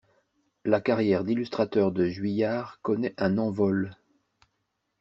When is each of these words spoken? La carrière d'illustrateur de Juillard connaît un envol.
La 0.65 0.81
carrière 0.81 1.23
d'illustrateur 1.23 1.91
de 1.91 2.07
Juillard 2.07 2.79
connaît 2.81 3.13
un 3.19 3.37
envol. 3.37 3.95